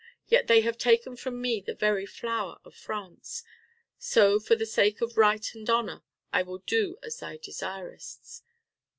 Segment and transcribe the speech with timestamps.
[0.25, 3.43] Yet they have taken from me the very flower of France,
[3.99, 6.01] so for the sake of right and honor
[6.33, 8.41] I will do as thou desirest."